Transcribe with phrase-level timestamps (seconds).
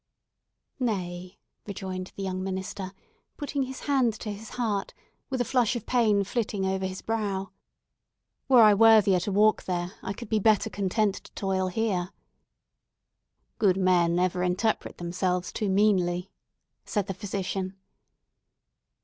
[0.79, 2.91] "Nay," rejoined the young minister,
[3.37, 4.95] putting his hand to his heart,
[5.29, 7.51] with a flush of pain flitting over his brow,
[8.49, 12.09] "were I worthier to walk there, I could be better content to toil here."
[13.59, 16.31] "Good men ever interpret themselves too meanly,"
[16.83, 17.75] said the physician.